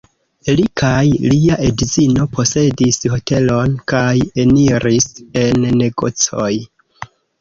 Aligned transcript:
Li 0.59 0.63
kaj 0.81 1.01
lia 1.33 1.57
edzino 1.67 2.25
posedis 2.37 2.99
hotelon 3.15 3.75
kaj 3.93 4.15
eniris 4.45 5.07
en 5.45 5.69
negocoj. 5.85 6.53